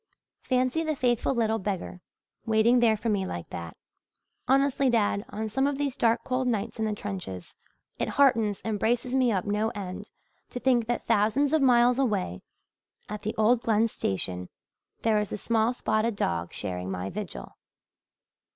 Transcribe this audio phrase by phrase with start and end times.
[0.41, 2.01] Fancy the faithful little beggar
[2.47, 3.77] waiting there for me like that!
[4.47, 7.55] Honestly, dad, on some of these dark cold nights in the trenches,
[7.99, 10.09] it heartens and braces me up no end
[10.49, 12.41] to think that thousands of miles away
[13.09, 14.49] at the old Glen station
[15.03, 17.53] there is a small spotted dog sharing my vigil.